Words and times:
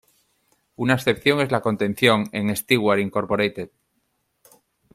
Una 0.77 0.95
excepción 0.95 1.41
es 1.41 1.51
la 1.51 1.61
contención, 1.61 2.25
en 2.31 2.55
Steward, 2.57 2.97
Inc. 3.01 3.69